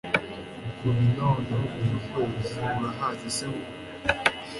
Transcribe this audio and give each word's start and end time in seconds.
ku 0.77 0.85
binono 0.95 1.55
by'ukwezi 1.73 2.57
urahazi 2.77 3.29
se 3.37 3.45
wowe 3.51 3.69